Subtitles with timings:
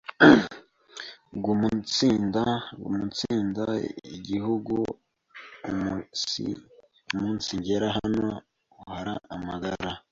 [1.43, 3.65] Guumunsinda
[4.17, 4.75] Igihugu
[7.17, 8.35] umunsigera n’aho
[8.81, 9.91] uhara amagara